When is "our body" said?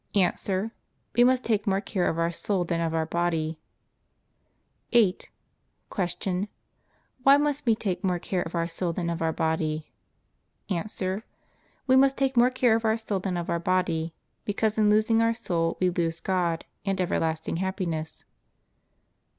2.95-3.59, 9.21-9.91, 13.51-14.15